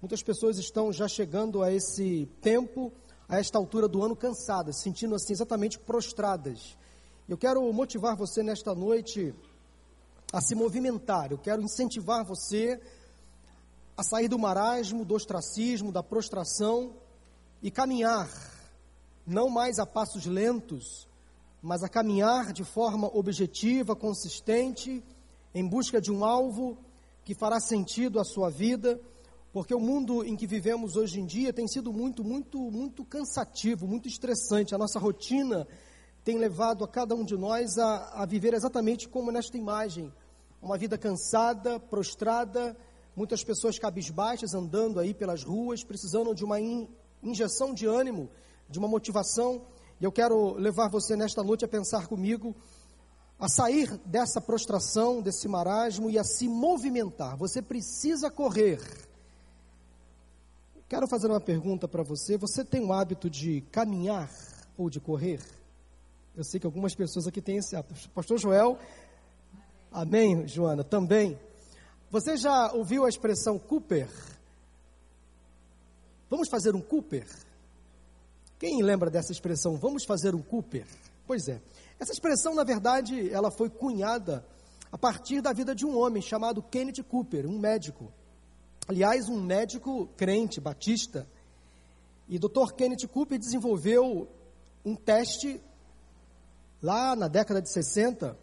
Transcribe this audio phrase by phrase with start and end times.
[0.00, 2.92] Muitas pessoas estão já chegando a esse tempo,
[3.26, 6.76] a esta altura do ano, cansadas, sentindo assim exatamente prostradas.
[7.26, 9.34] Eu quero motivar você nesta noite
[10.30, 11.32] a se movimentar.
[11.32, 12.78] Eu quero incentivar você
[13.96, 16.92] a sair do marasmo, do ostracismo, da prostração
[17.62, 18.28] e caminhar,
[19.26, 21.08] não mais a passos lentos,
[21.62, 25.02] mas a caminhar de forma objetiva, consistente,
[25.54, 26.76] em busca de um alvo
[27.24, 29.00] que fará sentido à sua vida,
[29.56, 33.88] porque o mundo em que vivemos hoje em dia tem sido muito, muito, muito cansativo,
[33.88, 34.74] muito estressante.
[34.74, 35.66] A nossa rotina
[36.22, 40.12] tem levado a cada um de nós a, a viver exatamente como nesta imagem,
[40.60, 42.76] uma vida cansada, prostrada,
[43.16, 46.86] muitas pessoas cabisbaixas andando aí pelas ruas, precisando de uma in,
[47.22, 48.28] injeção de ânimo,
[48.68, 49.62] de uma motivação.
[49.98, 52.54] E eu quero levar você nesta noite a pensar comigo,
[53.38, 57.38] a sair dessa prostração, desse marasmo e a se movimentar.
[57.38, 59.15] Você precisa correr.
[60.88, 62.38] Quero fazer uma pergunta para você.
[62.38, 64.30] Você tem o hábito de caminhar
[64.78, 65.40] ou de correr?
[66.36, 68.08] Eu sei que algumas pessoas aqui têm esse hábito.
[68.10, 68.78] Pastor Joel,
[69.90, 71.36] amém, Joana, também.
[72.08, 74.08] Você já ouviu a expressão Cooper?
[76.30, 77.26] Vamos fazer um Cooper?
[78.56, 79.76] Quem lembra dessa expressão?
[79.76, 80.86] Vamos fazer um Cooper?
[81.26, 81.60] Pois é.
[81.98, 84.46] Essa expressão, na verdade, ela foi cunhada
[84.92, 88.12] a partir da vida de um homem chamado Kenneth Cooper, um médico.
[88.88, 91.26] Aliás, um médico crente, batista.
[92.28, 92.72] E Dr.
[92.76, 94.28] Kenneth Cooper desenvolveu
[94.84, 95.60] um teste
[96.80, 98.38] lá na década de 60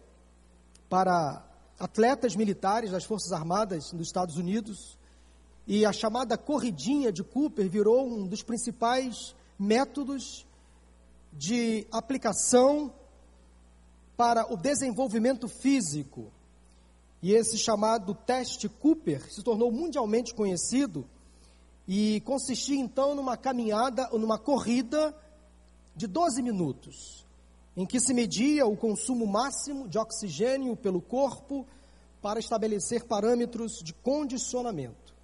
[0.88, 1.42] para
[1.78, 4.98] atletas militares das Forças Armadas dos Estados Unidos.
[5.66, 10.46] E a chamada corridinha de Cooper virou um dos principais métodos
[11.32, 12.92] de aplicação
[14.14, 16.30] para o desenvolvimento físico.
[17.24, 21.08] E esse chamado teste Cooper se tornou mundialmente conhecido
[21.88, 25.16] e consistia então numa caminhada ou numa corrida
[25.96, 27.24] de 12 minutos,
[27.74, 31.66] em que se media o consumo máximo de oxigênio pelo corpo
[32.20, 35.14] para estabelecer parâmetros de condicionamento.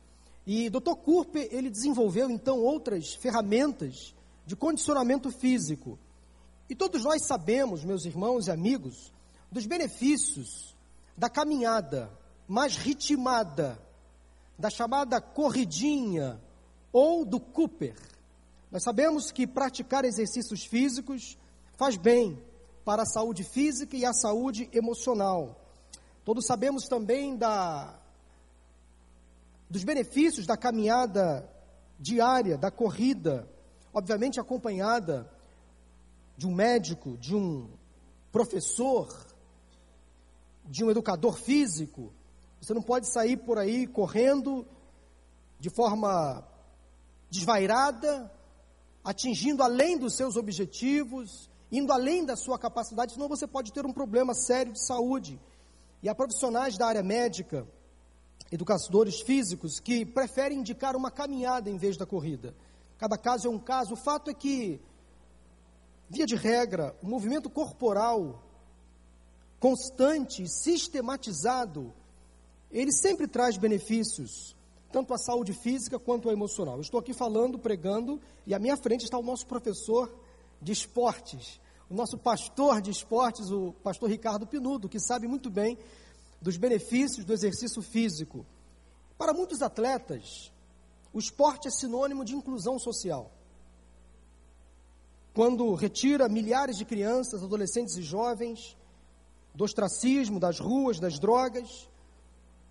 [0.47, 0.95] E Dr.
[1.05, 4.15] Cooper, ele desenvolveu então outras ferramentas
[4.47, 5.99] de condicionamento físico.
[6.67, 9.13] E todos nós sabemos, meus irmãos e amigos,
[9.53, 10.75] dos benefícios
[11.17, 12.11] da caminhada
[12.47, 13.79] mais ritmada,
[14.59, 16.41] da chamada corridinha
[16.93, 17.97] ou do Cooper.
[18.71, 21.39] Nós sabemos que praticar exercícios físicos
[21.77, 22.43] faz bem
[22.85, 25.61] para a saúde física e a saúde emocional.
[26.25, 27.99] Todos sabemos também da,
[29.69, 31.49] dos benefícios da caminhada
[31.99, 33.49] diária, da corrida
[33.93, 35.31] obviamente acompanhada
[36.37, 37.69] de um médico, de um
[38.33, 39.09] professor,
[40.65, 42.13] de um educador físico.
[42.61, 44.67] Você não pode sair por aí correndo
[45.59, 46.47] de forma
[47.31, 48.31] desvairada,
[49.05, 53.93] atingindo além dos seus objetivos, indo além da sua capacidade, senão você pode ter um
[53.93, 55.41] problema sério de saúde.
[56.03, 57.67] E há profissionais da área médica,
[58.51, 62.55] educadores físicos, que preferem indicar uma caminhada em vez da corrida.
[62.99, 63.95] Cada caso é um caso.
[63.95, 64.81] O fato é que,
[66.09, 68.43] via de regra, o movimento corporal
[69.61, 71.93] constante, sistematizado,
[72.73, 74.57] ele sempre traz benefícios,
[74.91, 76.77] tanto à saúde física quanto à emocional.
[76.77, 80.11] Eu estou aqui falando, pregando, e à minha frente está o nosso professor
[80.63, 81.61] de esportes,
[81.91, 85.77] o nosso pastor de esportes, o pastor Ricardo Pinudo, que sabe muito bem
[86.41, 88.47] dos benefícios do exercício físico.
[89.19, 90.51] Para muitos atletas,
[91.13, 93.31] o esporte é sinônimo de inclusão social.
[95.35, 98.77] Quando retira milhares de crianças, adolescentes e jovens
[99.55, 101.89] do ostracismo, das ruas, das drogas,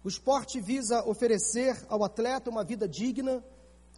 [0.03, 3.43] o esporte visa oferecer ao atleta uma vida digna,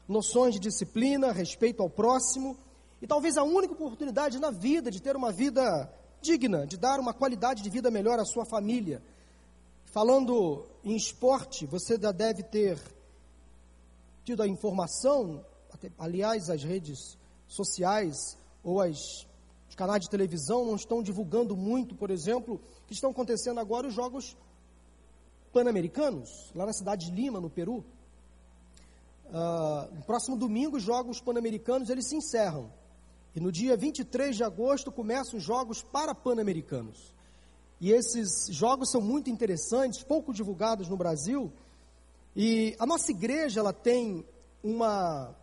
[0.08, 2.58] noções de disciplina, respeito ao próximo
[3.02, 7.14] e talvez a única oportunidade na vida de ter uma vida digna, de dar uma
[7.14, 9.02] qualidade de vida melhor à sua família.
[9.86, 12.80] Falando em esporte, você já deve ter
[14.24, 15.46] tido a informação,
[15.98, 17.18] aliás, as redes
[17.48, 19.28] sociais ou as,
[19.72, 23.94] os canais de televisão não estão divulgando muito, por exemplo, que estão acontecendo agora os
[23.94, 24.36] Jogos
[25.54, 27.86] Pan-Americanos, lá na cidade de Lima, no Peru.
[29.28, 32.70] Uh, no próximo domingo, os Jogos Pan-Americanos eles se encerram.
[33.34, 37.16] E no dia 23 de agosto começam os Jogos para Pan-Americanos.
[37.80, 41.50] E esses jogos são muito interessantes, pouco divulgados no Brasil,
[42.36, 44.26] e a nossa igreja ela tem
[44.62, 45.34] uma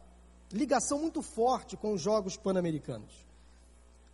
[0.52, 3.27] ligação muito forte com os Jogos Pan-Americanos.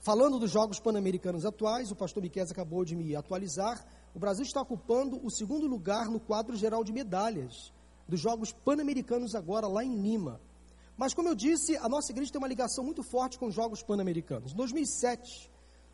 [0.04, 3.82] Falando dos Jogos Pan-Americanos atuais, o pastor Miquel acabou de me atualizar,
[4.14, 7.72] o Brasil está ocupando o segundo lugar no quadro geral de medalhas
[8.06, 10.42] dos Jogos Pan-Americanos agora lá em Lima.
[10.94, 13.82] Mas, como eu disse, a nossa igreja tem uma ligação muito forte com os Jogos
[13.82, 14.52] Pan-Americanos.
[14.52, 15.50] Em 2007,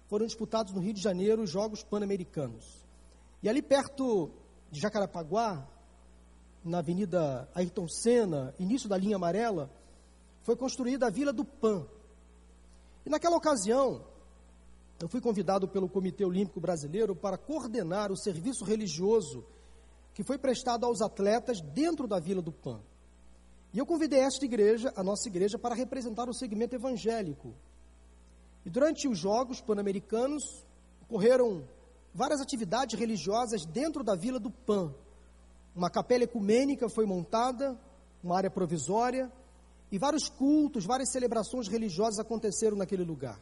[0.08, 2.84] foram disputados no Rio de Janeiro os Jogos Pan-Americanos.
[3.40, 4.28] E ali perto
[4.72, 5.64] de Jacarapaguá,
[6.64, 9.70] na Avenida Ayrton Senna, início da linha amarela,
[10.42, 11.86] foi construída a Vila do Pan.
[13.04, 14.04] E naquela ocasião,
[15.00, 19.44] eu fui convidado pelo Comitê Olímpico Brasileiro para coordenar o serviço religioso
[20.12, 22.80] que foi prestado aos atletas dentro da Vila do Pan.
[23.72, 27.54] E eu convidei esta igreja, a nossa igreja, para representar o segmento evangélico.
[28.66, 30.42] E durante os Jogos Pan-Americanos,
[31.02, 31.64] ocorreram
[32.12, 34.92] várias atividades religiosas dentro da Vila do Pan.
[35.74, 37.78] Uma capela ecumênica foi montada,
[38.22, 39.32] uma área provisória,
[39.90, 43.40] e vários cultos, várias celebrações religiosas aconteceram naquele lugar.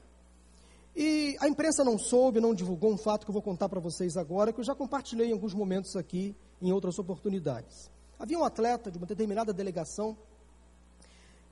[0.97, 4.17] E a imprensa não soube, não divulgou um fato que eu vou contar para vocês
[4.17, 7.91] agora, que eu já compartilhei em alguns momentos aqui, em outras oportunidades.
[8.19, 10.17] Havia um atleta de uma determinada delegação,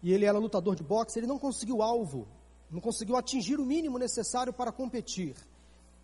[0.02, 2.26] e ele era lutador de boxe, ele não conseguiu alvo,
[2.70, 5.36] não conseguiu atingir o mínimo necessário para competir.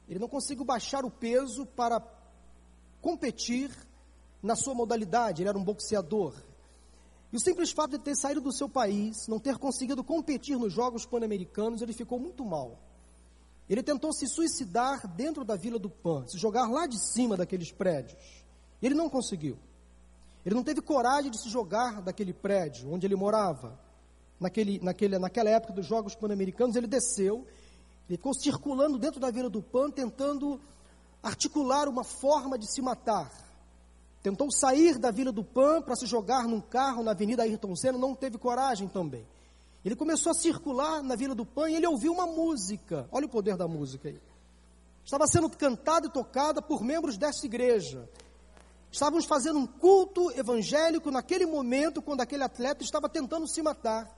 [0.08, 2.00] Ele não conseguiu baixar o peso para
[3.00, 3.70] competir
[4.42, 6.34] na sua modalidade, ele era um boxeador.
[7.32, 10.72] E o simples fato de ter saído do seu país, não ter conseguido competir nos
[10.72, 12.78] Jogos Pan-Americanos, ele ficou muito mal.
[13.70, 17.72] Ele tentou se suicidar dentro da Vila do Pan, se jogar lá de cima daqueles
[17.72, 18.44] prédios.
[18.82, 19.56] Ele não conseguiu.
[20.44, 23.80] Ele não teve coragem de se jogar daquele prédio onde ele morava.
[24.38, 27.46] Naquele, naquele, naquela época dos Jogos Pan-Americanos, ele desceu,
[28.08, 30.60] ele ficou circulando dentro da Vila do Pan, tentando
[31.22, 33.30] articular uma forma de se matar.
[34.22, 37.98] Tentou sair da Vila do Pan para se jogar num carro na Avenida Ayrton Senna,
[37.98, 39.26] não teve coragem também.
[39.84, 43.08] Ele começou a circular na Vila do Pan e ele ouviu uma música.
[43.10, 44.20] Olha o poder da música aí.
[45.04, 48.08] Estava sendo cantada e tocada por membros dessa igreja.
[48.92, 54.08] Estávamos fazendo um culto evangélico naquele momento, quando aquele atleta estava tentando se matar.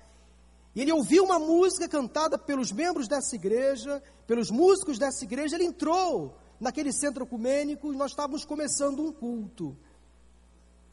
[0.74, 5.56] E ele ouviu uma música cantada pelos membros dessa igreja, pelos músicos dessa igreja.
[5.56, 9.74] Ele entrou naquele centro ecumênico e nós estávamos começando um culto.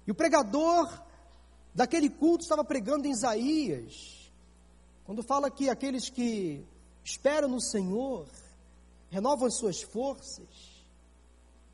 [0.05, 0.89] E o pregador
[1.73, 4.31] daquele culto estava pregando em Isaías,
[5.05, 6.65] quando fala que aqueles que
[7.03, 8.27] esperam no Senhor
[9.09, 10.71] renovam as suas forças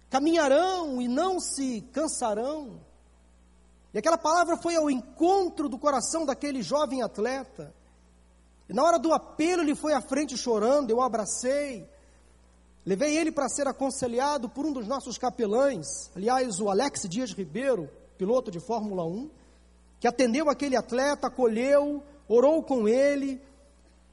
[0.09, 2.79] caminharão e não se cansarão.
[3.94, 7.74] E aquela palavra foi ao encontro do coração daquele jovem atleta.
[8.69, 11.88] E na hora do apelo, ele foi à frente chorando, eu o abracei.
[12.85, 17.89] Levei ele para ser aconselhado por um dos nossos capelães, aliás, o Alex Dias Ribeiro,
[18.17, 19.29] piloto de Fórmula 1,
[19.99, 23.41] que atendeu aquele atleta, acolheu, orou com ele.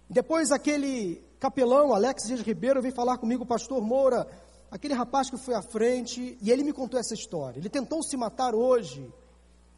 [0.09, 4.27] Depois aquele capelão, Alex Dias Ribeiro, veio falar comigo, pastor Moura,
[4.71, 7.59] aquele rapaz que foi à frente, e ele me contou essa história.
[7.59, 9.13] Ele tentou se matar hoje.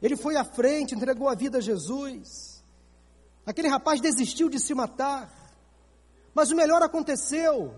[0.02, 2.62] Ele foi à frente, entregou a vida a Jesus.
[3.44, 5.32] Aquele rapaz desistiu de se matar.
[6.34, 7.74] Mas o melhor aconteceu.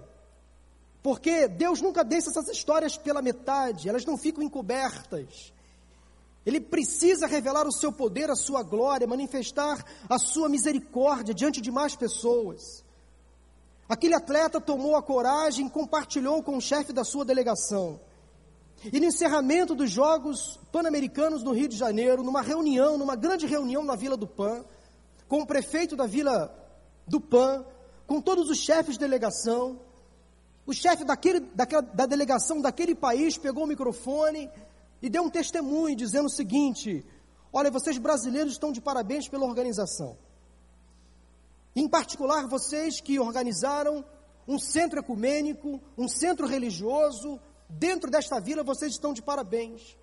[1.02, 5.52] Porque Deus nunca deixa essas histórias pela metade, elas não ficam encobertas.
[6.48, 11.70] Ele precisa revelar o seu poder, a sua glória, manifestar a sua misericórdia diante de
[11.70, 12.82] mais pessoas.
[13.86, 18.00] Aquele atleta tomou a coragem e compartilhou com o chefe da sua delegação.
[18.90, 23.84] E no encerramento dos Jogos Pan-Americanos no Rio de Janeiro, numa reunião, numa grande reunião
[23.84, 24.64] na Vila do Pan,
[25.28, 26.50] com o prefeito da Vila
[27.06, 27.62] do Pan,
[28.06, 29.78] com todos os chefes de delegação,
[30.66, 34.48] o chefe daquele, daquela, da delegação daquele país pegou o microfone
[35.00, 37.04] e deu um testemunho dizendo o seguinte:
[37.52, 40.16] Olha, vocês brasileiros estão de parabéns pela organização.
[41.74, 44.04] Em particular, vocês que organizaram
[44.46, 49.96] um centro ecumênico, um centro religioso, dentro desta vila, vocês estão de parabéns.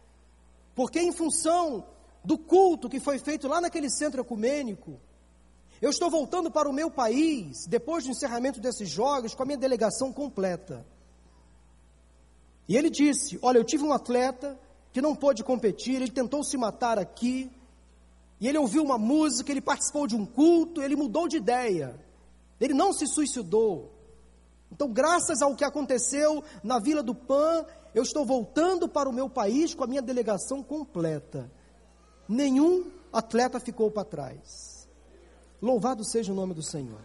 [0.73, 1.85] Porque, em função
[2.23, 4.99] do culto que foi feito lá naquele centro ecumênico,
[5.81, 9.57] eu estou voltando para o meu país, depois do encerramento desses jogos, com a minha
[9.57, 10.85] delegação completa.
[12.67, 14.57] E ele disse: Olha, eu tive um atleta
[14.95, 17.51] que não pôde competir, ele tentou se matar aqui,
[18.39, 21.99] e ele ouviu uma música, ele participou de um culto, ele mudou de ideia.
[22.61, 23.91] Ele não se suicidou.
[24.71, 29.29] Então, graças ao que aconteceu na Vila do Pan, eu estou voltando para o meu
[29.29, 31.51] país com a minha delegação completa.
[32.25, 34.87] Nenhum atleta ficou para trás.
[35.61, 37.01] Louvado seja o nome do Senhor.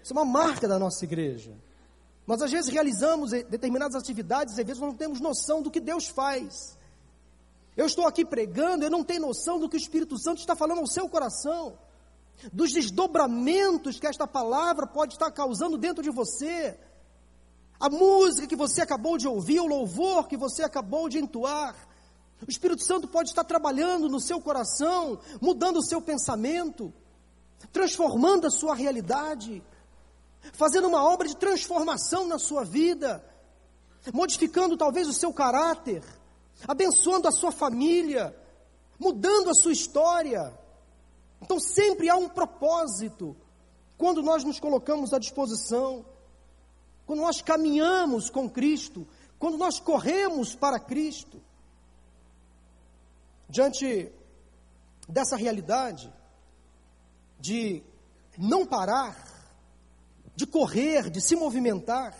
[0.00, 1.50] Isso é uma marca da nossa igreja.
[2.24, 6.06] Nós às vezes realizamos determinadas atividades e às vezes não temos noção do que Deus
[6.06, 6.78] faz.
[7.76, 10.80] Eu estou aqui pregando, eu não tenho noção do que o Espírito Santo está falando
[10.80, 11.78] ao seu coração,
[12.52, 16.78] dos desdobramentos que esta palavra pode estar causando dentro de você.
[17.78, 21.74] A música que você acabou de ouvir, o louvor que você acabou de entoar,
[22.46, 26.92] O Espírito Santo pode estar trabalhando no seu coração, mudando o seu pensamento,
[27.70, 29.62] transformando a sua realidade,
[30.54, 33.22] fazendo uma obra de transformação na sua vida,
[34.12, 36.02] modificando talvez o seu caráter,
[36.66, 38.36] abençoando a sua família,
[38.98, 40.52] mudando a sua história.
[41.40, 43.36] Então sempre há um propósito
[43.96, 46.04] quando nós nos colocamos à disposição,
[47.06, 49.06] quando nós caminhamos com Cristo,
[49.38, 51.42] quando nós corremos para Cristo.
[53.48, 54.12] Diante
[55.08, 56.12] dessa realidade
[57.40, 57.82] de
[58.38, 59.16] não parar,
[60.36, 62.14] de correr, de se movimentar,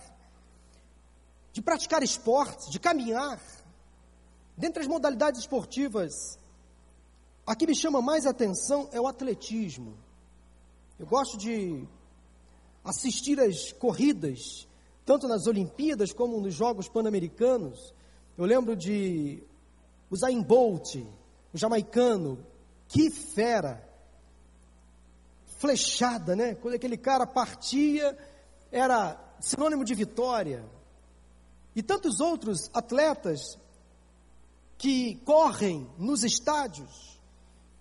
[1.52, 3.40] de praticar esportes, de caminhar,
[4.60, 6.38] dentre as modalidades esportivas,
[7.46, 9.96] a que me chama mais atenção é o atletismo.
[10.98, 11.82] Eu gosto de
[12.84, 14.68] assistir às corridas,
[15.06, 17.94] tanto nas Olimpíadas como nos Jogos Pan-Americanos.
[18.36, 19.42] Eu lembro de
[20.10, 20.96] Usain Bolt,
[21.54, 22.46] o jamaicano,
[22.86, 23.88] que fera,
[25.56, 26.54] flechada, né?
[26.54, 28.16] Quando aquele cara partia,
[28.70, 30.62] era sinônimo de vitória.
[31.74, 33.58] E tantos outros atletas
[34.80, 37.20] que correm nos estádios.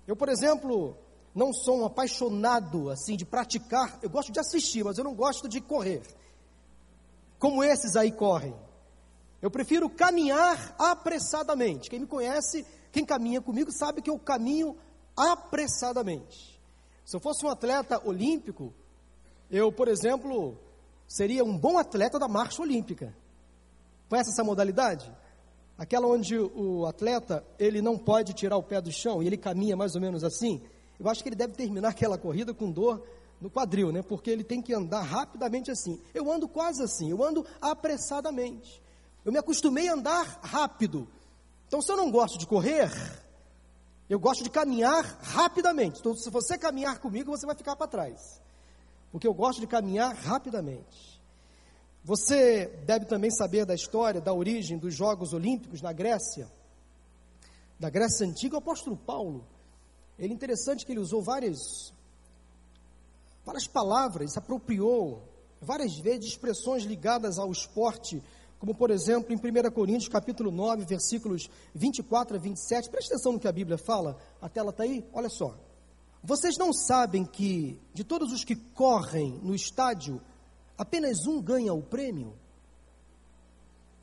[0.06, 0.98] Eu, por exemplo,
[1.34, 5.48] não sou um apaixonado assim de praticar, eu gosto de assistir, mas eu não gosto
[5.48, 6.02] de correr.
[7.40, 8.54] Como esses aí correm.
[9.42, 11.90] Eu prefiro caminhar apressadamente.
[11.90, 14.76] Quem me conhece quem caminha comigo sabe que eu caminho
[15.16, 16.60] apressadamente.
[17.06, 18.74] Se eu fosse um atleta olímpico,
[19.50, 20.58] eu, por exemplo,
[21.08, 23.16] seria um bom atleta da marcha olímpica.
[24.10, 25.10] Conhece essa modalidade?
[25.80, 29.78] Aquela onde o atleta, ele não pode tirar o pé do chão e ele caminha
[29.78, 30.62] mais ou menos assim.
[31.00, 33.02] Eu acho que ele deve terminar aquela corrida com dor
[33.40, 34.02] no quadril, né?
[34.02, 35.98] Porque ele tem que andar rapidamente assim.
[36.14, 38.84] Eu ando quase assim, eu ando apressadamente.
[39.24, 41.08] Eu me acostumei a andar rápido.
[41.66, 42.92] Então, se eu não gosto de correr,
[44.10, 46.02] eu gosto de caminhar rapidamente.
[46.02, 48.42] Então, se você caminhar comigo, você vai ficar para trás.
[49.14, 51.19] Porque eu gosto de caminhar rapidamente.
[52.10, 56.52] Você deve também saber da história, da origem dos Jogos Olímpicos na Grécia.
[57.80, 59.46] Da Grécia Antiga, o apóstolo Paulo.
[60.18, 61.94] Ele é interessante que ele usou várias,
[63.46, 65.22] várias palavras, se apropriou
[65.62, 68.24] várias vezes expressões ligadas ao esporte
[68.58, 72.90] como por exemplo em 1 Coríntios capítulo 9, versículos 24 a 27.
[72.90, 74.18] Preste atenção no que a Bíblia fala.
[74.42, 75.06] A tela está aí?
[75.14, 75.56] Olha só.
[76.24, 80.20] Vocês não sabem que de todos os que correm no estádio,
[80.80, 82.34] apenas um ganha o prêmio?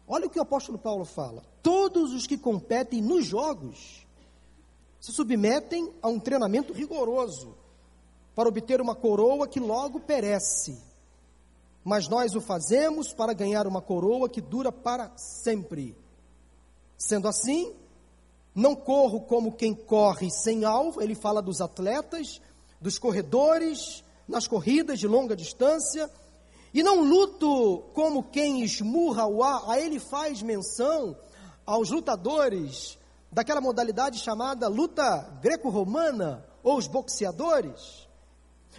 [0.07, 1.43] Olha o que o apóstolo Paulo fala.
[1.61, 4.07] Todos os que competem nos jogos
[5.01, 7.57] se submetem a um treinamento rigoroso
[8.35, 10.79] para obter uma coroa que logo perece
[11.87, 15.97] mas nós o fazemos para ganhar uma coroa que dura para sempre.
[16.99, 17.73] Sendo assim,
[18.53, 22.43] não corro como quem corre sem alvo, ele fala dos atletas,
[22.81, 26.11] dos corredores, nas corridas de longa distância,
[26.73, 31.17] e não luto como quem esmurra o ar, a ele faz menção
[31.65, 32.99] aos lutadores
[33.31, 38.09] daquela modalidade chamada luta greco-romana, ou os boxeadores.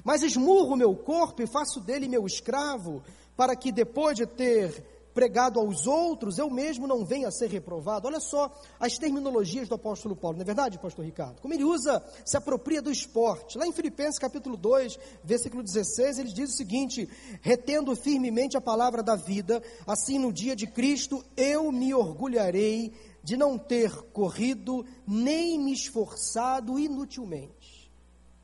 [0.04, 3.02] Mas esmurro o meu corpo e faço dele meu escravo,
[3.36, 8.08] para que depois de ter pregado aos outros, eu mesmo não venha a ser reprovado.
[8.08, 11.42] Olha só as terminologias do apóstolo Paulo, não é verdade, pastor Ricardo?
[11.42, 13.58] Como ele usa, se apropria do esporte.
[13.58, 17.10] Lá em Filipenses capítulo 2, versículo 16, ele diz o seguinte:
[17.42, 22.94] retendo firmemente a palavra da vida, assim no dia de Cristo eu me orgulharei
[23.24, 27.92] de não ter corrido nem me esforçado inutilmente.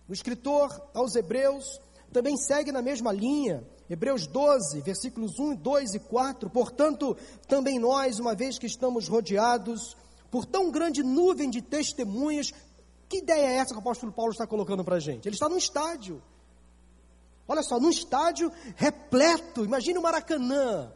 [0.09, 1.79] O escritor aos Hebreus
[2.11, 3.63] também segue na mesma linha.
[3.89, 6.49] Hebreus 12, versículos 1, 2 e 4.
[6.49, 7.15] Portanto,
[7.47, 9.95] também nós, uma vez que estamos rodeados
[10.31, 12.51] por tão grande nuvem de testemunhas,
[13.07, 15.27] que ideia é essa que o apóstolo Paulo está colocando para a gente?
[15.27, 16.21] Ele está num estádio.
[17.47, 19.65] Olha só, num estádio repleto.
[19.65, 20.91] Imagine o Maracanã,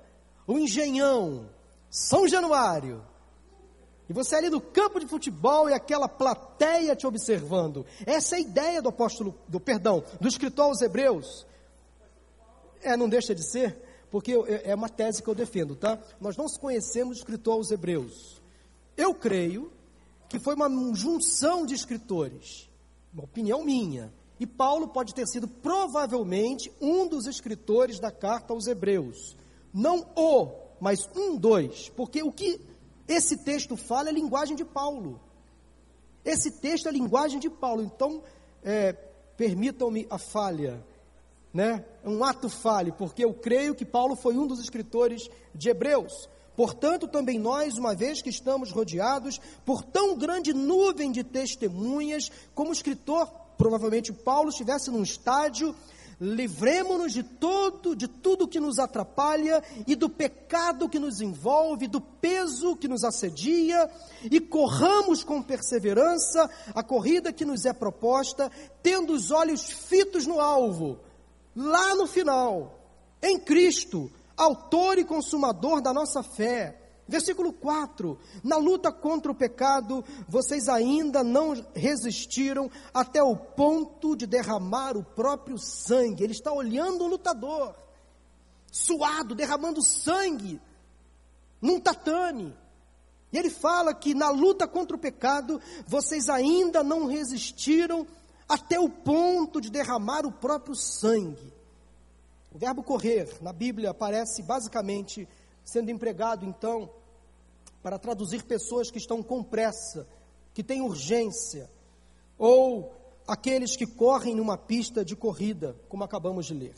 [0.47, 1.49] o Engenhão,
[1.89, 3.03] São Januário.
[4.09, 7.85] E você ali no campo de futebol e aquela plateia te observando.
[8.05, 11.45] Essa é a ideia do apóstolo, do perdão, do escritor aos Hebreus.
[12.87, 13.77] É, não deixa de ser,
[14.09, 15.99] porque eu, é uma tese que eu defendo, tá?
[16.21, 18.41] Nós não conhecemos o escritor aos Hebreus.
[18.95, 19.69] Eu creio
[20.29, 22.69] que foi uma junção de escritores,
[23.13, 24.13] uma opinião minha.
[24.39, 29.35] E Paulo pode ter sido provavelmente um dos escritores da carta aos Hebreus.
[29.73, 31.89] Não o, mas um, dois.
[31.89, 32.61] Porque o que
[33.05, 35.19] esse texto fala a linguagem de Paulo.
[36.23, 37.83] Esse texto é a linguagem de Paulo.
[37.83, 38.23] Então,
[38.63, 38.93] é,
[39.35, 40.81] permitam-me a falha,
[41.57, 41.83] né?
[42.05, 46.29] Um ato falho, porque eu creio que Paulo foi um dos escritores de Hebreus.
[46.55, 52.69] Portanto, também nós, uma vez que estamos rodeados por tão grande nuvem de testemunhas, como
[52.69, 55.73] o escritor, provavelmente Paulo, estivesse num estádio,
[56.21, 61.99] livremos-nos de todo, de tudo que nos atrapalha e do pecado que nos envolve, do
[61.99, 63.89] peso que nos assedia,
[64.29, 68.51] e corramos com perseverança a corrida que nos é proposta,
[68.83, 70.99] tendo os olhos fitos no alvo,
[71.57, 72.79] lá no final,
[73.19, 76.79] em Cristo, autor e consumador da nossa fé.
[77.07, 84.27] Versículo 4: Na luta contra o pecado, vocês ainda não resistiram até o ponto de
[84.27, 86.23] derramar o próprio sangue.
[86.23, 87.73] Ele está olhando o lutador,
[88.71, 90.61] suado, derramando sangue,
[91.59, 92.55] num tatame.
[93.33, 98.05] E ele fala que na luta contra o pecado, vocês ainda não resistiram
[98.47, 101.53] até o ponto de derramar o próprio sangue.
[102.53, 105.27] O verbo correr na Bíblia aparece basicamente
[105.63, 106.89] sendo empregado então
[107.83, 110.07] para traduzir pessoas que estão com pressa,
[110.53, 111.69] que têm urgência,
[112.37, 112.95] ou
[113.27, 116.75] aqueles que correm numa pista de corrida, como acabamos de ler.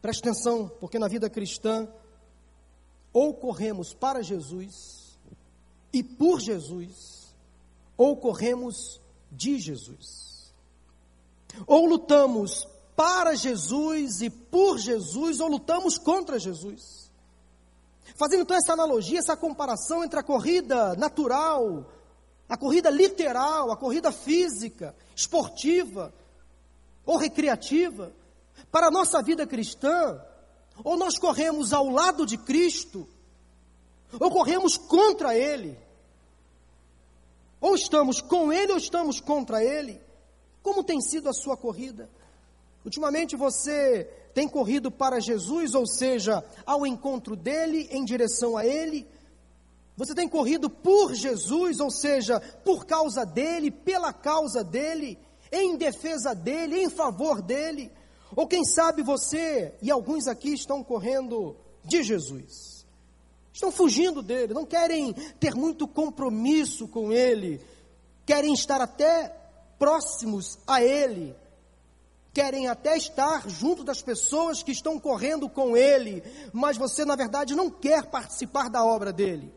[0.00, 1.86] Preste atenção, porque na vida cristã,
[3.12, 5.18] ou corremos para Jesus
[5.92, 7.34] e por Jesus,
[7.96, 9.00] ou corremos
[9.32, 10.52] de Jesus.
[11.66, 17.10] Ou lutamos para Jesus e por Jesus, ou lutamos contra Jesus.
[18.14, 21.90] Fazendo então essa analogia, essa comparação entre a corrida natural,
[22.48, 26.12] a corrida literal, a corrida física, esportiva
[27.04, 28.12] ou recreativa,
[28.70, 30.20] para a nossa vida cristã,
[30.84, 33.08] ou nós corremos ao lado de Cristo,
[34.20, 35.76] ou corremos contra Ele,
[37.62, 39.98] ou estamos com Ele ou estamos contra Ele.
[40.62, 42.10] Como tem sido a sua corrida?
[42.84, 44.04] Ultimamente você
[44.34, 49.06] tem corrido para Jesus, ou seja, ao encontro dele, em direção a ele.
[49.96, 55.18] Você tem corrido por Jesus, ou seja, por causa dele, pela causa dele,
[55.50, 57.90] em defesa dele, em favor dele.
[58.34, 62.71] Ou quem sabe você e alguns aqui estão correndo de Jesus.
[63.52, 67.60] Estão fugindo dele, não querem ter muito compromisso com ele,
[68.24, 69.34] querem estar até
[69.78, 71.34] próximos a ele,
[72.32, 77.54] querem até estar junto das pessoas que estão correndo com ele, mas você, na verdade,
[77.54, 79.52] não quer participar da obra dele,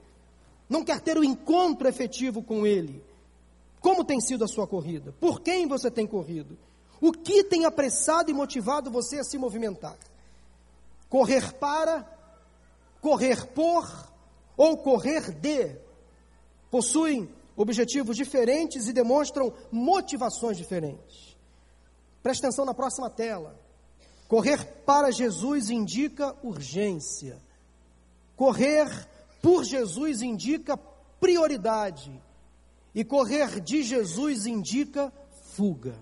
[0.67, 3.01] não quer ter o um encontro efetivo com ele.
[3.79, 5.13] Como tem sido a sua corrida?
[5.19, 6.57] Por quem você tem corrido?
[6.99, 9.95] O que tem apressado e motivado você a se movimentar?
[11.07, 12.03] Correr para,
[13.05, 14.11] correr por
[14.57, 15.79] ou correr de?
[16.71, 21.37] Possuem objetivos diferentes e demonstram motivações diferentes.
[22.23, 23.61] Preste atenção na próxima tela.
[24.27, 27.39] Correr para Jesus indica urgência.
[28.35, 28.87] Correr
[29.39, 32.11] por Jesus indica prioridade.
[32.95, 35.13] E correr de Jesus indica
[35.53, 35.95] fuga.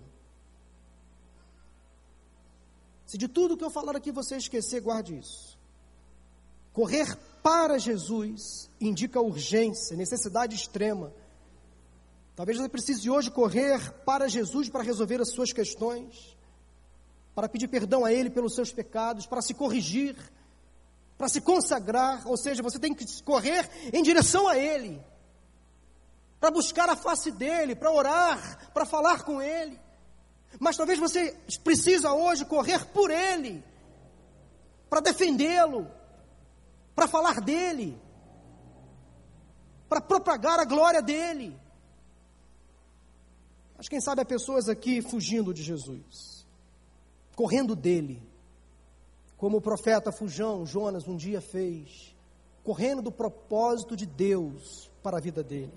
[3.05, 5.52] Se de tudo que eu falar aqui você esquecer, guarde isso.
[6.73, 11.13] Correr para Jesus indica urgência, necessidade extrema.
[12.35, 16.35] Talvez você precise hoje correr para Jesus para resolver as suas questões,
[17.35, 20.15] para pedir perdão a Ele pelos seus pecados, para se corrigir,
[21.15, 24.99] para se consagrar, ou seja, você tem que correr em direção a Ele,
[26.39, 29.79] para buscar a face dEle, para orar, para falar com Ele.
[30.59, 33.63] Mas talvez você precisa hoje correr por Ele,
[34.89, 35.87] para defendê-lo,
[36.95, 37.99] para falar dEle,
[39.89, 41.57] para propagar a glória dEle.
[43.77, 46.47] Mas quem sabe há pessoas aqui fugindo de Jesus,
[47.35, 48.21] correndo dele,
[49.37, 52.15] como o profeta Fujão, Jonas, um dia fez,
[52.63, 55.73] correndo do propósito de Deus para a vida dele.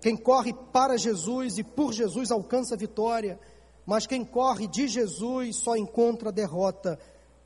[0.00, 3.38] Quem corre para Jesus e por Jesus alcança a vitória,
[3.84, 6.98] mas quem corre de Jesus só encontra derrota.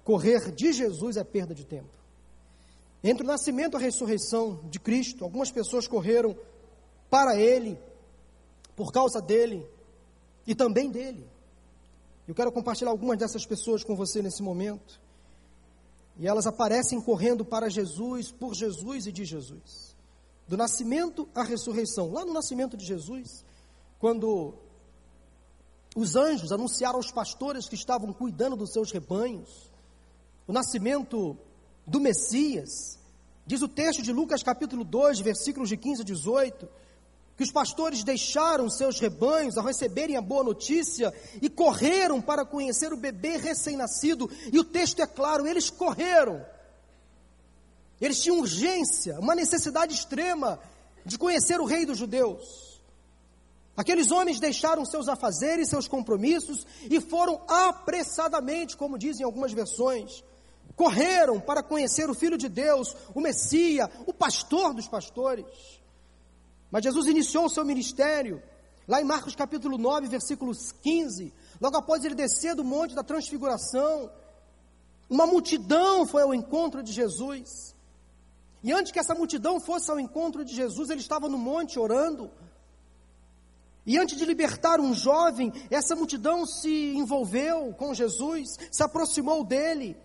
[0.05, 1.96] Correr de Jesus é perda de tempo.
[3.03, 6.37] Entre o nascimento e a ressurreição de Cristo, algumas pessoas correram
[7.09, 7.79] para Ele,
[8.75, 9.67] por causa dele
[10.47, 11.27] e também dele.
[12.27, 15.01] Eu quero compartilhar algumas dessas pessoas com você nesse momento.
[16.19, 19.95] E elas aparecem correndo para Jesus, por Jesus e de Jesus.
[20.49, 22.11] Do nascimento à ressurreição.
[22.11, 23.45] Lá no nascimento de Jesus,
[23.99, 24.55] quando
[25.95, 29.71] os anjos anunciaram aos pastores que estavam cuidando dos seus rebanhos,
[30.47, 31.37] o nascimento
[31.87, 32.99] do Messias,
[33.47, 36.69] diz o texto de Lucas capítulo 2, versículos de 15 a 18,
[37.37, 42.93] que os pastores deixaram seus rebanhos ao receberem a boa notícia e correram para conhecer
[42.93, 46.45] o bebê recém-nascido, e o texto é claro, eles correram.
[48.01, 50.59] Eles tinham urgência, uma necessidade extrema
[51.05, 52.81] de conhecer o rei dos judeus.
[53.77, 60.25] Aqueles homens deixaram seus afazeres, seus compromissos e foram apressadamente, como dizem algumas versões,
[60.75, 65.47] correram para conhecer o Filho de Deus, o Messias, o pastor dos pastores.
[66.71, 68.43] Mas Jesus iniciou o seu ministério,
[68.87, 74.11] lá em Marcos capítulo 9, versículos 15, logo após ele descer do monte da transfiguração,
[75.09, 77.75] uma multidão foi ao encontro de Jesus.
[78.63, 82.31] E antes que essa multidão fosse ao encontro de Jesus, ele estava no monte orando.
[83.87, 89.97] E antes de libertar um jovem, essa multidão se envolveu com Jesus, se aproximou dele.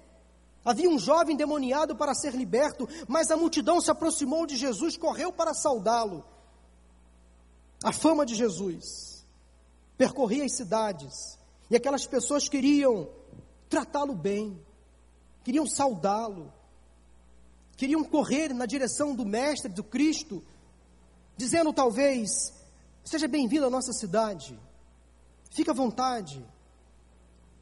[0.63, 5.33] Havia um jovem demoniado para ser liberto, mas a multidão se aproximou de Jesus, correu
[5.33, 6.23] para saudá-lo.
[7.83, 9.25] A fama de Jesus
[9.97, 11.37] percorria as cidades,
[11.69, 13.09] e aquelas pessoas queriam
[13.69, 14.59] tratá-lo bem,
[15.43, 16.53] queriam saudá-lo,
[17.75, 20.43] queriam correr na direção do Mestre, do Cristo,
[21.35, 22.53] dizendo talvez:
[23.03, 24.59] Seja bem-vindo à nossa cidade,
[25.49, 26.45] fica à vontade,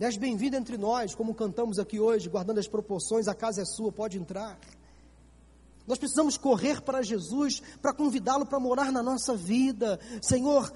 [0.05, 3.91] és bem-vindo entre nós, como cantamos aqui hoje, guardando as proporções, a casa é sua,
[3.91, 4.57] pode entrar.
[5.85, 9.99] Nós precisamos correr para Jesus, para convidá-lo para morar na nossa vida.
[10.21, 10.71] Senhor,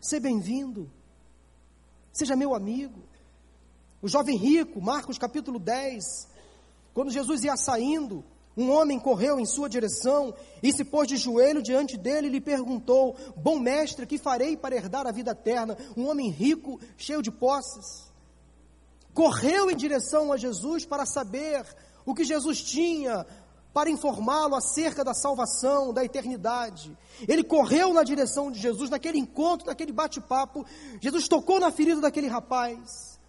[0.00, 0.90] seja bem-vindo,
[2.12, 3.00] seja meu amigo.
[4.02, 6.02] O jovem rico, Marcos capítulo 10,
[6.92, 8.24] quando Jesus ia saindo,
[8.56, 12.40] um homem correu em sua direção e se pôs de joelho diante dele e lhe
[12.40, 15.78] perguntou: Bom mestre, que farei para herdar a vida eterna?
[15.96, 18.09] Um homem rico, cheio de posses.
[19.20, 21.62] Correu em direção a Jesus para saber
[22.06, 23.26] o que Jesus tinha
[23.70, 26.96] para informá-lo acerca da salvação, da eternidade.
[27.28, 30.64] Ele correu na direção de Jesus, naquele encontro, naquele bate-papo.
[31.02, 33.20] Jesus tocou na ferida daquele rapaz.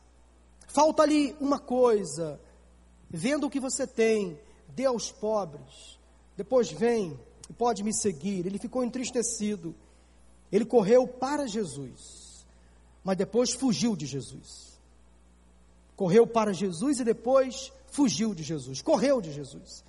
[0.65, 2.39] Falta-lhe uma coisa:
[3.09, 5.99] vendo o que você tem, dê aos pobres,
[6.37, 8.45] depois vem e pode me seguir.
[8.45, 9.75] Ele ficou entristecido.
[10.49, 12.45] Ele correu para Jesus,
[13.03, 14.70] mas depois fugiu de Jesus.
[16.01, 18.81] Correu para Jesus e depois fugiu de Jesus.
[18.81, 19.83] Correu de Jesus.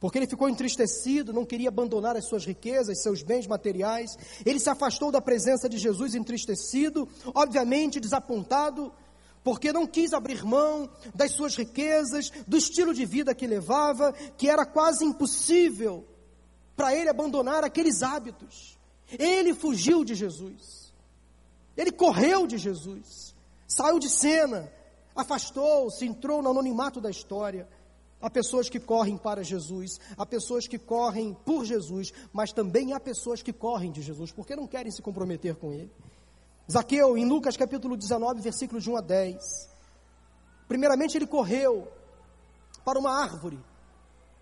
[0.00, 4.18] Porque ele ficou entristecido, não queria abandonar as suas riquezas, seus bens materiais.
[4.44, 8.92] Ele se afastou da presença de Jesus entristecido, obviamente desapontado,
[9.44, 14.50] porque não quis abrir mão das suas riquezas, do estilo de vida que levava, que
[14.50, 16.04] era quase impossível
[16.74, 18.76] para ele abandonar aqueles hábitos.
[19.16, 20.92] Ele fugiu de Jesus,
[21.76, 23.32] ele correu de Jesus,
[23.68, 24.68] saiu de cena,
[25.14, 27.68] afastou-se, entrou no anonimato da história.
[28.20, 33.00] Há pessoas que correm para Jesus, há pessoas que correm por Jesus, mas também há
[33.00, 35.90] pessoas que correm de Jesus porque não querem se comprometer com Ele.
[36.70, 39.38] Zaqueu, em Lucas capítulo 19, versículos de 1 a 10.
[40.68, 41.88] Primeiramente, ele correu
[42.84, 43.58] para uma árvore,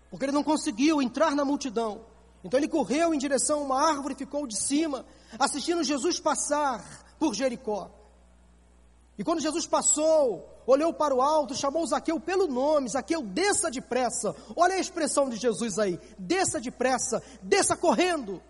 [0.09, 2.05] porque ele não conseguiu entrar na multidão.
[2.43, 5.05] Então, ele correu em direção a uma árvore, ficou de cima,
[5.37, 7.89] assistindo Jesus passar por Jericó.
[9.21, 14.35] E quando Jesus passou, olhou para o alto, chamou Zaqueu pelo nome: Zaqueu, desça depressa.
[14.55, 18.41] Olha a expressão de Jesus aí: desça depressa, desça correndo.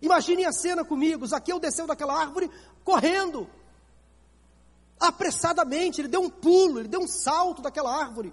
[0.00, 2.50] Imaginem a cena comigo: Zaqueu desceu daquela árvore
[2.82, 3.46] correndo,
[4.98, 8.32] apressadamente, ele deu um pulo, ele deu um salto daquela árvore.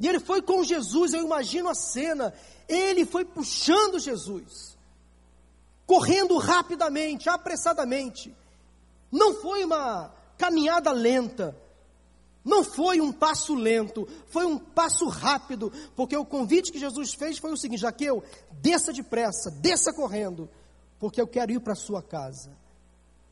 [0.00, 2.32] E ele foi com Jesus, eu imagino a cena.
[2.66, 4.78] Ele foi puxando Jesus,
[5.86, 8.34] correndo rapidamente, apressadamente.
[9.12, 10.10] Não foi uma
[10.42, 11.56] caminhada lenta,
[12.44, 17.38] não foi um passo lento, foi um passo rápido, porque o convite que Jesus fez
[17.38, 18.24] foi o seguinte: Jaqueu,
[18.60, 20.50] desça depressa, desça correndo,
[20.98, 22.50] porque eu quero ir para a sua casa.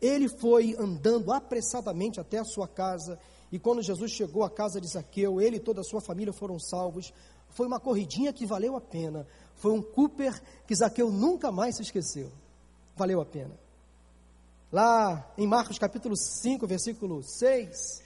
[0.00, 3.18] Ele foi andando apressadamente até a sua casa,
[3.50, 6.60] e quando Jesus chegou à casa de Zaqueu, ele e toda a sua família foram
[6.60, 7.12] salvos.
[7.48, 9.26] Foi uma corridinha que valeu a pena.
[9.56, 12.30] Foi um Cooper que Zaqueu nunca mais se esqueceu.
[12.94, 13.58] Valeu a pena.
[14.72, 18.02] Lá em Marcos capítulo 5, versículo 6,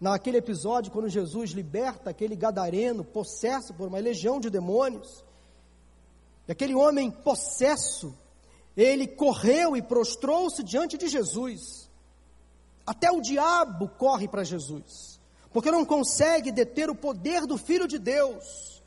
[0.00, 5.24] naquele episódio, quando Jesus liberta aquele gadareno possesso por uma legião de demônios,
[6.46, 8.14] e aquele homem possesso,
[8.76, 11.90] ele correu e prostrou-se diante de Jesus.
[12.86, 15.18] Até o diabo corre para Jesus,
[15.52, 18.81] porque não consegue deter o poder do Filho de Deus.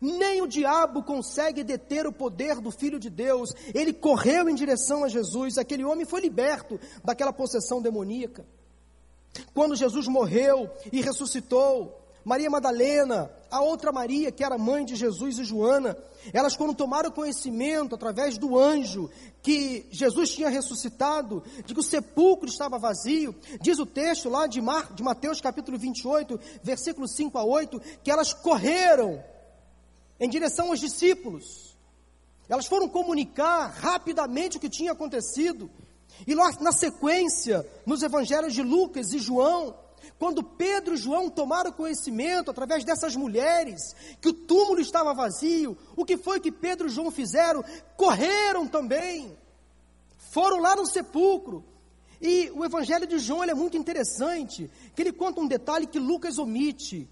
[0.00, 3.50] Nem o diabo consegue deter o poder do Filho de Deus.
[3.74, 5.56] Ele correu em direção a Jesus.
[5.56, 8.44] Aquele homem foi liberto daquela possessão demoníaca.
[9.54, 15.38] Quando Jesus morreu e ressuscitou, Maria Madalena, a outra Maria, que era mãe de Jesus
[15.38, 15.96] e Joana,
[16.32, 19.08] elas, quando tomaram conhecimento através do anjo
[19.40, 24.60] que Jesus tinha ressuscitado, de que o sepulcro estava vazio, diz o texto lá de,
[24.60, 29.22] Mar, de Mateus capítulo 28, versículos 5 a 8, que elas correram
[30.18, 31.76] em direção aos discípulos.
[32.48, 35.70] Elas foram comunicar rapidamente o que tinha acontecido.
[36.26, 39.74] E na sequência, nos evangelhos de Lucas e João,
[40.18, 46.04] quando Pedro e João tomaram conhecimento através dessas mulheres que o túmulo estava vazio, o
[46.04, 47.64] que foi que Pedro e João fizeram?
[47.96, 49.36] Correram também.
[50.30, 51.64] Foram lá no sepulcro.
[52.20, 56.38] E o evangelho de João é muito interessante, que ele conta um detalhe que Lucas
[56.38, 57.08] omite.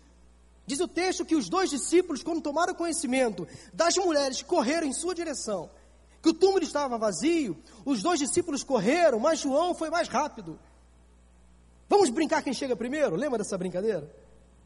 [0.67, 4.93] Diz o texto que os dois discípulos, quando tomaram conhecimento das mulheres que correram em
[4.93, 5.71] sua direção,
[6.23, 10.59] que o túmulo estava vazio, os dois discípulos correram, mas João foi mais rápido.
[11.89, 13.15] Vamos brincar quem chega primeiro?
[13.15, 14.11] Lembra dessa brincadeira?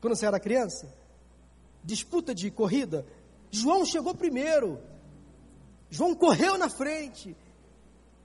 [0.01, 0.89] Quando você era criança?
[1.83, 3.05] Disputa de corrida.
[3.51, 4.79] João chegou primeiro.
[5.91, 7.37] João correu na frente,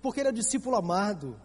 [0.01, 1.39] porque ele é discípulo amado.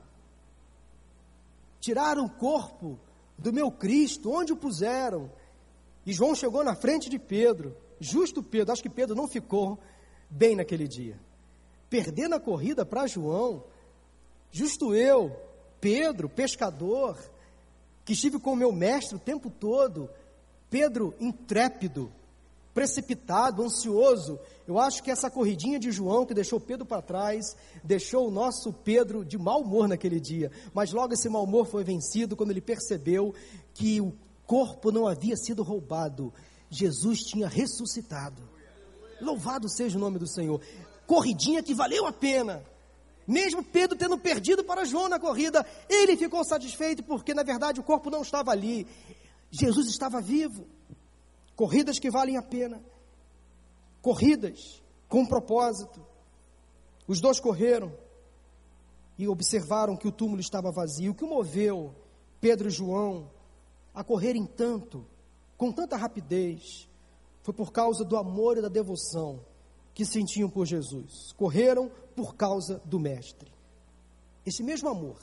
[1.80, 2.98] Tiraram o corpo
[3.38, 5.30] do meu Cristo, onde o puseram?
[6.08, 9.78] E João chegou na frente de Pedro, justo Pedro, acho que Pedro não ficou
[10.30, 11.20] bem naquele dia.
[11.90, 13.62] Perdendo a corrida para João,
[14.50, 15.36] justo eu,
[15.78, 17.18] Pedro, pescador,
[18.06, 20.08] que estive com o meu mestre o tempo todo,
[20.70, 22.10] Pedro intrépido,
[22.72, 24.40] precipitado, ansioso.
[24.66, 28.72] Eu acho que essa corridinha de João que deixou Pedro para trás, deixou o nosso
[28.72, 30.50] Pedro de mau humor naquele dia.
[30.72, 33.34] Mas logo esse mau humor foi vencido quando ele percebeu
[33.74, 34.10] que o
[34.48, 36.32] corpo não havia sido roubado,
[36.70, 38.42] Jesus tinha ressuscitado.
[39.20, 40.58] Louvado seja o nome do Senhor.
[41.06, 42.64] Corridinha que valeu a pena.
[43.26, 47.82] Mesmo Pedro tendo perdido para João na corrida, ele ficou satisfeito porque, na verdade, o
[47.82, 48.86] corpo não estava ali.
[49.50, 50.66] Jesus estava vivo.
[51.54, 52.82] Corridas que valem a pena.
[54.00, 56.02] Corridas com propósito.
[57.06, 57.92] Os dois correram
[59.18, 61.12] e observaram que o túmulo estava vazio.
[61.12, 61.94] O que moveu
[62.40, 63.28] Pedro e João
[63.98, 65.04] a correrem tanto,
[65.56, 66.88] com tanta rapidez,
[67.42, 69.44] foi por causa do amor e da devoção
[69.92, 71.32] que sentiam por Jesus.
[71.32, 73.52] Correram por causa do Mestre.
[74.46, 75.18] Esse mesmo amor,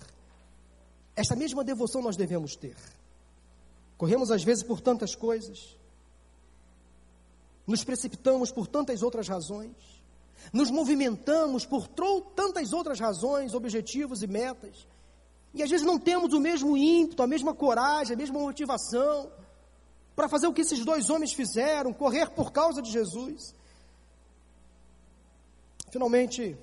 [1.15, 2.75] essa mesma devoção nós devemos ter.
[3.97, 5.77] Corremos às vezes por tantas coisas,
[7.65, 9.71] nos precipitamos por tantas outras razões,
[10.51, 14.85] nos movimentamos por tantas outras razões, objetivos e metas,
[15.55, 19.31] e às vezes não temos o mesmo ímpeto, a mesma coragem, a mesma motivação
[20.15, 23.55] para fazer o que esses dois homens fizeram, correr por causa de Jesus.
[25.89, 26.57] Finalmente,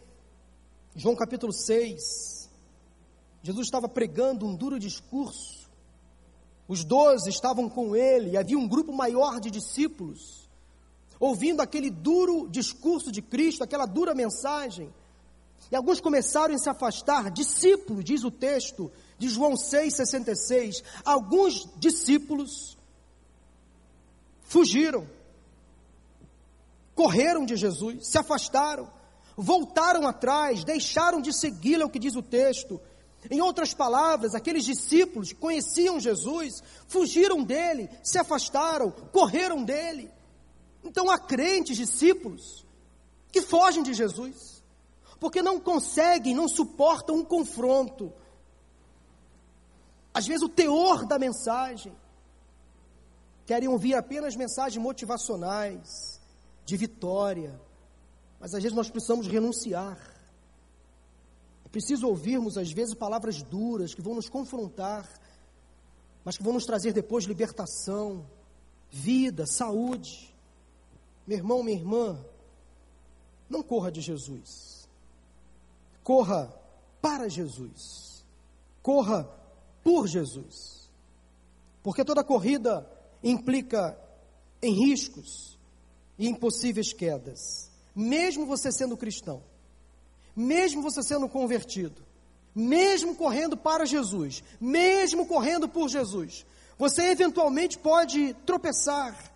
[0.94, 2.50] João capítulo 6,
[3.42, 5.70] Jesus estava pregando um duro discurso.
[6.68, 10.48] Os doze estavam com ele, e havia um grupo maior de discípulos,
[11.18, 14.92] ouvindo aquele duro discurso de Cristo, aquela dura mensagem.
[15.70, 20.82] E alguns começaram a se afastar, discípulos, diz o texto de João 6,66.
[21.04, 22.76] Alguns discípulos
[24.42, 25.08] fugiram,
[26.94, 28.90] correram de Jesus, se afastaram,
[29.36, 32.80] voltaram atrás, deixaram de segui-lo, é o que diz o texto.
[33.30, 40.10] Em outras palavras, aqueles discípulos que conheciam Jesus, fugiram dele, se afastaram, correram dele.
[40.84, 42.66] Então há crentes, discípulos,
[43.30, 44.51] que fogem de Jesus
[45.22, 48.12] porque não conseguem, não suportam um confronto.
[50.12, 51.94] Às vezes o teor da mensagem,
[53.46, 56.20] querem ouvir apenas mensagens motivacionais,
[56.64, 57.60] de vitória,
[58.40, 59.96] mas às vezes nós precisamos renunciar.
[61.64, 65.08] É preciso ouvirmos, às vezes, palavras duras que vão nos confrontar,
[66.24, 68.26] mas que vão nos trazer depois libertação,
[68.90, 70.34] vida, saúde.
[71.24, 72.18] Meu irmão, minha irmã,
[73.48, 74.81] não corra de Jesus.
[76.02, 76.52] Corra
[77.00, 78.24] para Jesus.
[78.82, 79.28] Corra
[79.82, 80.88] por Jesus.
[81.82, 82.88] Porque toda corrida
[83.22, 83.98] implica
[84.60, 85.58] em riscos
[86.18, 87.70] e em possíveis quedas.
[87.94, 89.42] Mesmo você sendo cristão,
[90.34, 92.02] mesmo você sendo convertido,
[92.54, 96.46] mesmo correndo para Jesus, mesmo correndo por Jesus,
[96.78, 99.32] você eventualmente pode tropeçar,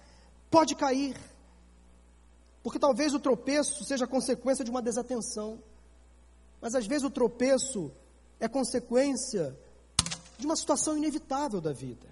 [0.51, 1.17] pode cair.
[2.63, 5.59] Porque talvez o tropeço seja consequência de uma desatenção.
[6.61, 7.91] Mas às vezes o tropeço
[8.41, 9.57] é consequência
[10.39, 12.07] de uma situação inevitável da vida.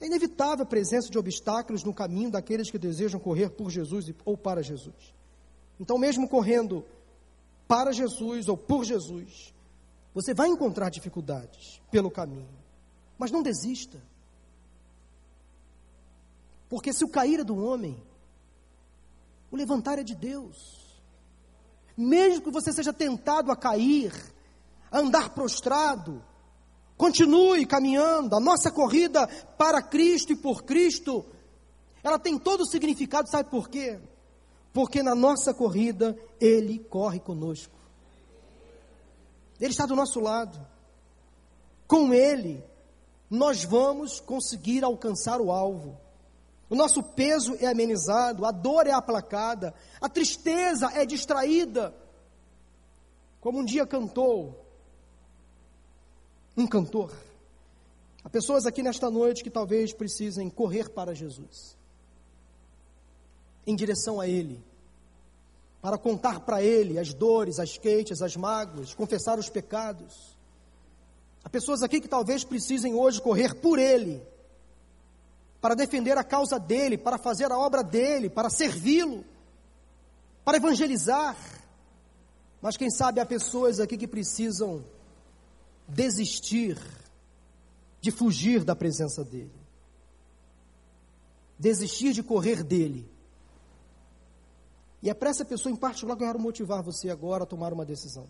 [0.00, 4.36] É inevitável a presença de obstáculos no caminho daqueles que desejam correr por Jesus ou
[4.36, 5.14] para Jesus.
[5.78, 6.84] Então, mesmo correndo
[7.66, 9.54] para Jesus ou por Jesus,
[10.12, 12.48] você vai encontrar dificuldades pelo caminho.
[13.18, 14.00] Mas não desista.
[16.68, 18.02] Porque se o cair é do homem,
[19.50, 20.83] o levantar é de Deus.
[21.96, 24.12] Mesmo que você seja tentado a cair,
[24.90, 26.22] a andar prostrado,
[26.96, 28.34] continue caminhando.
[28.34, 29.26] A nossa corrida
[29.56, 31.24] para Cristo e por Cristo,
[32.02, 34.00] ela tem todo o significado, sabe por quê?
[34.74, 37.72] porque na nossa corrida Ele corre conosco.
[39.60, 40.60] Ele está do nosso lado.
[41.86, 42.62] Com Ele,
[43.30, 45.96] nós vamos conseguir alcançar o alvo.
[46.74, 51.94] O nosso peso é amenizado, a dor é aplacada, a tristeza é distraída.
[53.40, 54.66] Como um dia cantou
[56.56, 57.12] um cantor.
[58.24, 61.76] Há pessoas aqui nesta noite que talvez precisem correr para Jesus
[63.64, 64.60] em direção a Ele,
[65.80, 70.36] para contar para Ele as dores, as queixas, as mágoas, confessar os pecados.
[71.44, 74.20] Há pessoas aqui que talvez precisem hoje correr por Ele,
[75.64, 79.24] para defender a causa dele, para fazer a obra dele, para servi-lo,
[80.44, 81.34] para evangelizar.
[82.60, 84.84] Mas quem sabe há pessoas aqui que precisam
[85.88, 86.78] desistir
[87.98, 89.54] de fugir da presença dele,
[91.58, 93.10] desistir de correr dele
[95.02, 97.72] e é para essa pessoa em particular que eu quero motivar você agora a tomar
[97.72, 98.28] uma decisão.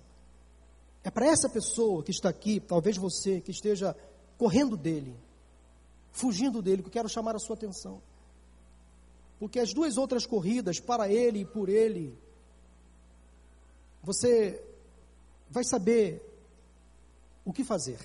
[1.02, 3.96] É para essa pessoa que está aqui, talvez você, que esteja
[4.38, 5.16] correndo dele,
[6.14, 8.00] fugindo dele, que eu quero chamar a sua atenção.
[9.38, 12.16] Porque as duas outras corridas, para ele e por ele,
[14.02, 14.64] você
[15.50, 16.22] vai saber
[17.44, 17.98] o que fazer.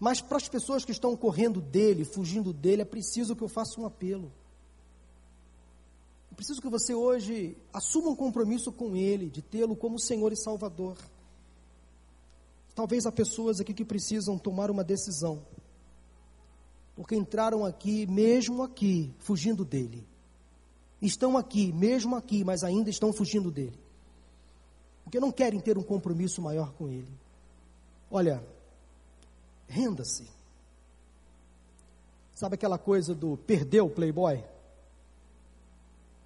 [0.00, 3.80] Mas para as pessoas que estão correndo dele, fugindo dele, é preciso que eu faça
[3.80, 4.32] um apelo
[6.38, 10.96] preciso que você hoje assuma um compromisso com Ele, de tê-lo como Senhor e Salvador.
[12.76, 15.44] Talvez há pessoas aqui que precisam tomar uma decisão,
[16.98, 20.04] porque entraram aqui, mesmo aqui, fugindo dele.
[21.00, 23.78] Estão aqui, mesmo aqui, mas ainda estão fugindo dele.
[25.04, 27.08] Porque não querem ter um compromisso maior com ele.
[28.10, 28.44] Olha,
[29.68, 30.28] renda-se.
[32.34, 34.44] Sabe aquela coisa do perdeu o playboy?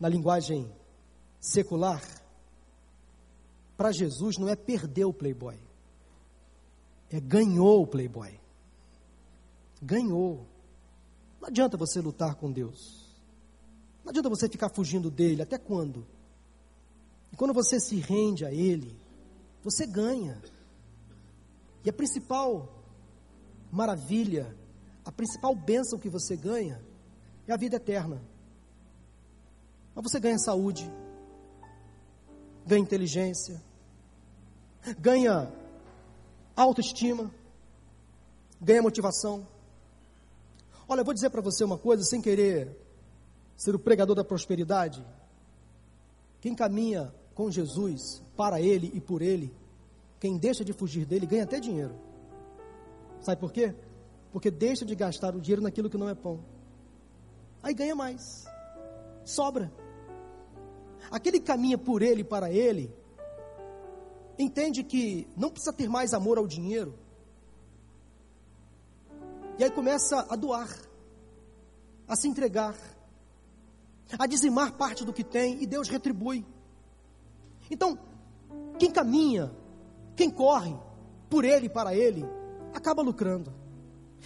[0.03, 0.69] na linguagem
[1.39, 2.03] secular,
[3.77, 5.57] para Jesus não é perder o playboy,
[7.09, 8.37] é ganhou o playboy.
[9.81, 10.45] Ganhou.
[11.43, 13.05] Não adianta você lutar com Deus.
[14.05, 15.43] Não adianta você ficar fugindo dele.
[15.43, 16.07] Até quando?
[17.33, 18.97] E quando você se rende a ele,
[19.61, 20.41] você ganha.
[21.85, 22.73] E a principal
[23.73, 24.57] maravilha,
[25.05, 26.81] a principal bênção que você ganha
[27.49, 28.23] é a vida eterna.
[29.97, 30.89] Mas você ganha saúde,
[32.65, 33.61] ganha inteligência,
[34.97, 35.53] ganha
[36.55, 37.35] autoestima,
[38.61, 39.45] ganha motivação.
[40.93, 42.77] Olha, eu vou dizer para você uma coisa, sem querer
[43.57, 45.03] ser o pregador da prosperidade.
[46.39, 49.51] Quem caminha com Jesus, para Ele e por Ele,
[50.21, 51.95] quem deixa de fugir dele, ganha até dinheiro.
[53.23, 53.75] Sabe por quê?
[54.33, 56.45] Porque deixa de gastar o dinheiro naquilo que não é pão.
[57.63, 58.45] Aí ganha mais,
[59.25, 59.73] sobra
[61.11, 62.95] aquele que caminha por ele e para ele,
[64.39, 66.99] entende que não precisa ter mais amor ao dinheiro.
[69.59, 70.69] E aí começa a doar,
[72.09, 72.75] a se entregar,
[74.19, 76.45] a dizimar parte do que tem e Deus retribui.
[77.71, 77.99] Então,
[78.79, 79.51] quem caminha,
[80.17, 80.77] quem corre
[81.31, 82.25] por ele e para ele,
[82.75, 83.53] acaba lucrando.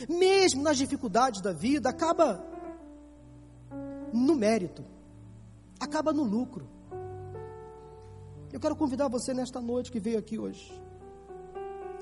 [0.09, 2.45] Mesmo nas dificuldades da vida, acaba
[4.13, 4.85] no mérito,
[5.79, 6.69] acaba no lucro.
[8.53, 10.73] Eu quero convidar você nesta noite que veio aqui hoje,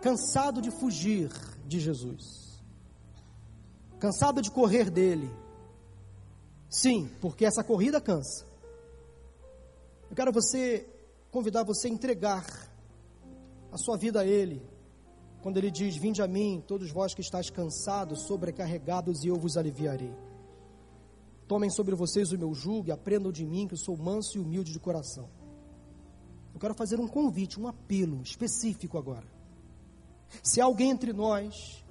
[0.00, 1.30] cansado de fugir
[1.66, 2.53] de Jesus,
[4.04, 5.30] cansado de correr dele.
[6.68, 8.44] Sim, porque essa corrida cansa.
[10.10, 10.86] Eu quero você
[11.30, 12.44] convidar você a entregar
[13.72, 14.62] a sua vida a ele.
[15.42, 19.56] Quando ele diz: "Vinde a mim, todos vós que estáis cansados, sobrecarregados, e eu vos
[19.56, 20.14] aliviarei."
[21.48, 24.40] Tomem sobre vocês o meu jugo e aprendam de mim, que eu sou manso e
[24.40, 25.28] humilde de coração
[26.54, 29.26] eu quero fazer um convite, um apelo específico agora.
[30.40, 31.83] Se alguém entre nós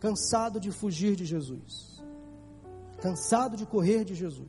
[0.00, 2.02] cansado de fugir de Jesus,
[3.00, 4.48] cansado de correr de Jesus,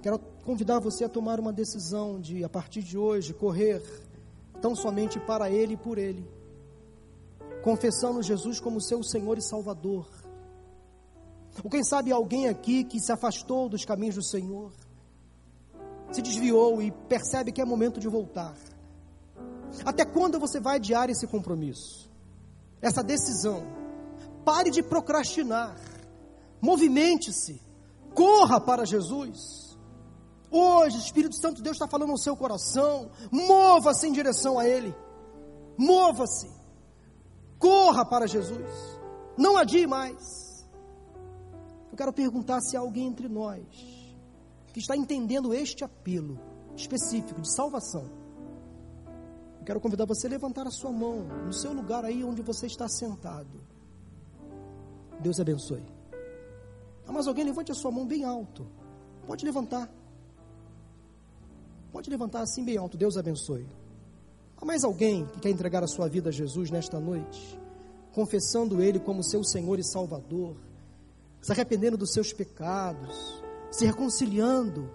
[0.00, 3.82] quero convidar você a tomar uma decisão de, a partir de hoje, correr
[4.60, 6.24] tão somente para Ele e por Ele,
[7.62, 10.08] confessando Jesus como seu Senhor e Salvador.
[11.62, 14.72] Ou quem sabe alguém aqui que se afastou dos caminhos do Senhor,
[16.12, 18.54] se desviou e percebe que é momento de voltar.
[19.84, 22.13] Até quando você vai adiar esse compromisso?
[22.84, 23.64] Essa decisão?
[24.44, 25.74] Pare de procrastinar.
[26.60, 27.58] Movimente-se.
[28.14, 29.74] Corra para Jesus.
[30.50, 33.10] Hoje, o Espírito Santo de Deus está falando no seu coração.
[33.32, 34.94] Mova-se em direção a Ele.
[35.78, 36.50] Mova-se.
[37.58, 38.68] Corra para Jesus.
[39.38, 40.68] Não adie mais.
[41.90, 43.64] Eu quero perguntar se há alguém entre nós
[44.74, 46.38] que está entendendo este apelo
[46.76, 48.10] específico de salvação,
[49.64, 52.66] eu quero convidar você a levantar a sua mão no seu lugar aí onde você
[52.66, 53.62] está sentado.
[55.18, 55.82] Deus abençoe.
[57.06, 58.66] Ah, mas alguém levante a sua mão bem alto.
[59.26, 59.90] Pode levantar.
[61.90, 62.98] Pode levantar assim bem alto.
[62.98, 63.66] Deus abençoe.
[64.58, 67.58] Há mais alguém que quer entregar a sua vida a Jesus nesta noite,
[68.12, 70.56] confessando Ele como seu Senhor e Salvador,
[71.40, 74.90] se arrependendo dos seus pecados, se reconciliando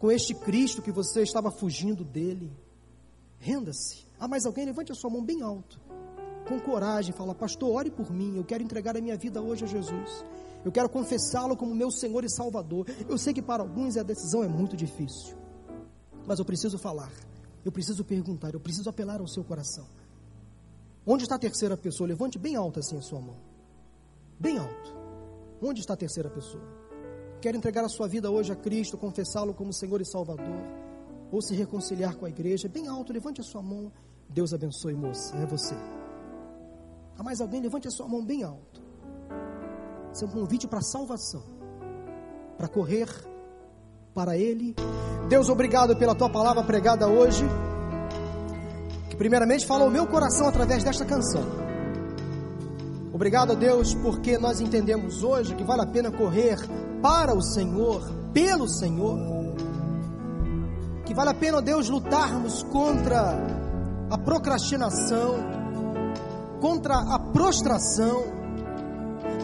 [0.00, 2.63] com este Cristo que você estava fugindo dele.
[3.44, 4.06] Renda-se.
[4.18, 4.64] Há mais alguém?
[4.64, 5.78] Levante a sua mão bem alto,
[6.48, 8.38] com coragem, fala: Pastor, ore por mim.
[8.38, 10.24] Eu quero entregar a minha vida hoje a Jesus.
[10.64, 12.86] Eu quero confessá-lo como meu Senhor e Salvador.
[13.06, 15.36] Eu sei que para alguns a decisão é muito difícil,
[16.26, 17.12] mas eu preciso falar,
[17.62, 19.84] eu preciso perguntar, eu preciso apelar ao seu coração.
[21.06, 22.08] Onde está a terceira pessoa?
[22.08, 23.36] Levante bem alto assim a sua mão.
[24.40, 24.96] Bem alto.
[25.60, 26.64] Onde está a terceira pessoa?
[27.42, 30.62] Quer entregar a sua vida hoje a Cristo, confessá-lo como Senhor e Salvador,
[31.34, 32.68] ou se reconciliar com a igreja?
[32.68, 33.90] Bem alto, levante a sua mão.
[34.28, 35.36] Deus abençoe, moça.
[35.36, 35.74] É você.
[37.18, 37.60] Há mais alguém?
[37.60, 38.80] Levante a sua mão bem alto.
[40.12, 41.42] Isso é um convite para salvação,
[42.56, 43.08] para correr
[44.14, 44.76] para Ele.
[45.28, 47.44] Deus, obrigado pela tua palavra pregada hoje,
[49.10, 51.42] que primeiramente fala o meu coração através desta canção.
[53.12, 56.58] Obrigado a Deus porque nós entendemos hoje que vale a pena correr
[57.02, 59.44] para o Senhor, pelo Senhor.
[61.04, 63.36] Que vale a pena, ó Deus, lutarmos contra
[64.10, 65.34] a procrastinação,
[66.60, 68.24] contra a prostração,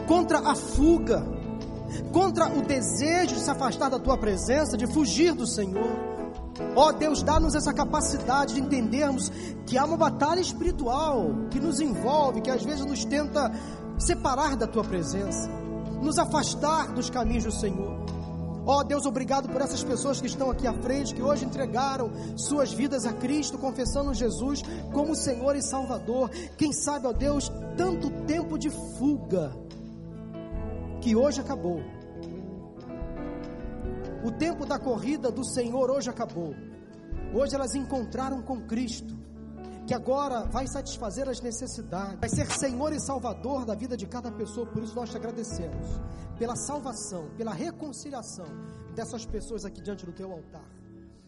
[0.07, 1.23] contra a fuga,
[2.11, 6.11] contra o desejo de se afastar da tua presença, de fugir do Senhor.
[6.75, 9.31] Ó Deus, dá-nos essa capacidade de entendermos
[9.65, 13.51] que há uma batalha espiritual que nos envolve, que às vezes nos tenta
[13.97, 15.49] separar da tua presença,
[16.01, 18.20] nos afastar dos caminhos do Senhor.
[18.65, 22.11] Ó oh, Deus, obrigado por essas pessoas que estão aqui à frente, que hoje entregaram
[22.37, 24.61] suas vidas a Cristo, confessando Jesus
[24.93, 26.29] como Senhor e Salvador.
[26.57, 29.51] Quem sabe, ó oh Deus, tanto tempo de fuga
[31.01, 31.81] que hoje acabou.
[34.23, 36.53] O tempo da corrida do Senhor hoje acabou.
[37.33, 39.17] Hoje elas encontraram com Cristo,
[39.91, 44.31] que agora vai satisfazer as necessidades, vai ser Senhor e Salvador da vida de cada
[44.31, 44.65] pessoa.
[44.65, 45.85] Por isso nós te agradecemos
[46.39, 48.45] pela salvação, pela reconciliação
[48.95, 50.65] dessas pessoas aqui diante do teu altar.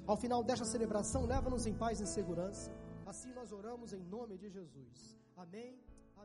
[0.07, 2.71] Ao final desta celebração, leva-nos em paz e segurança.
[3.05, 5.19] Assim nós oramos em nome de Jesus.
[5.35, 5.77] Amém.